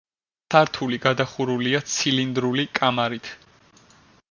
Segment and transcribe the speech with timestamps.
[0.53, 3.33] სართული გადახურულია ცილინდრული კამარით.